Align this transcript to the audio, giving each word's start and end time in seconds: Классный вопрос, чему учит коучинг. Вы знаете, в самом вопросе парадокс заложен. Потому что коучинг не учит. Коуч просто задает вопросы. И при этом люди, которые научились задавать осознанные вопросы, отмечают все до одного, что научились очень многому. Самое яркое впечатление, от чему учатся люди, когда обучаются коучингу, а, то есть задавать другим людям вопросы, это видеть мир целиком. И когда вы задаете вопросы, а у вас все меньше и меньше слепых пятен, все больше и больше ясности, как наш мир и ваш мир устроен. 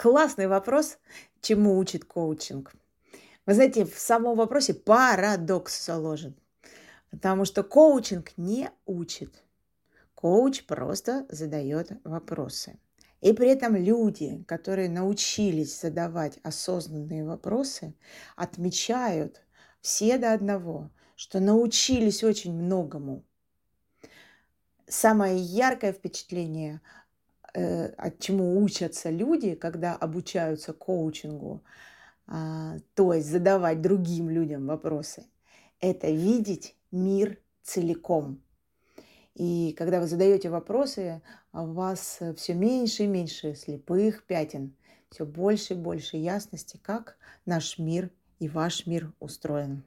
Классный 0.00 0.46
вопрос, 0.46 0.96
чему 1.42 1.76
учит 1.76 2.06
коучинг. 2.06 2.72
Вы 3.44 3.52
знаете, 3.52 3.84
в 3.84 3.98
самом 3.98 4.34
вопросе 4.34 4.72
парадокс 4.72 5.84
заложен. 5.84 6.34
Потому 7.10 7.44
что 7.44 7.62
коучинг 7.62 8.32
не 8.38 8.70
учит. 8.86 9.44
Коуч 10.14 10.64
просто 10.64 11.26
задает 11.28 11.92
вопросы. 12.04 12.78
И 13.20 13.34
при 13.34 13.50
этом 13.50 13.76
люди, 13.76 14.42
которые 14.48 14.88
научились 14.88 15.78
задавать 15.78 16.38
осознанные 16.44 17.22
вопросы, 17.22 17.92
отмечают 18.36 19.42
все 19.82 20.16
до 20.16 20.32
одного, 20.32 20.88
что 21.14 21.40
научились 21.40 22.24
очень 22.24 22.54
многому. 22.54 23.22
Самое 24.88 25.36
яркое 25.36 25.92
впечатление, 25.92 26.80
от 27.54 28.18
чему 28.18 28.62
учатся 28.62 29.10
люди, 29.10 29.54
когда 29.54 29.96
обучаются 29.96 30.72
коучингу, 30.72 31.62
а, 32.26 32.76
то 32.94 33.12
есть 33.12 33.28
задавать 33.28 33.80
другим 33.82 34.30
людям 34.30 34.66
вопросы, 34.66 35.24
это 35.80 36.10
видеть 36.10 36.76
мир 36.92 37.38
целиком. 37.62 38.40
И 39.34 39.74
когда 39.76 40.00
вы 40.00 40.06
задаете 40.06 40.50
вопросы, 40.50 41.22
а 41.52 41.62
у 41.64 41.72
вас 41.72 42.20
все 42.36 42.54
меньше 42.54 43.04
и 43.04 43.06
меньше 43.06 43.54
слепых 43.54 44.24
пятен, 44.24 44.76
все 45.10 45.24
больше 45.24 45.74
и 45.74 45.76
больше 45.76 46.16
ясности, 46.16 46.78
как 46.82 47.16
наш 47.46 47.78
мир 47.78 48.10
и 48.38 48.48
ваш 48.48 48.86
мир 48.86 49.12
устроен. 49.18 49.82